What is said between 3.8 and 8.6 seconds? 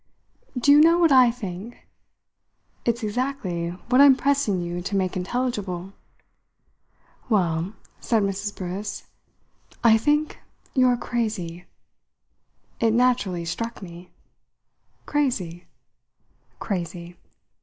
what I'm pressing you to make intelligible." "Well," said Mrs.